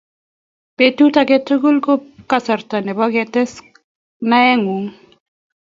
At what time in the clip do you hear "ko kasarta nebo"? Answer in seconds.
1.85-3.03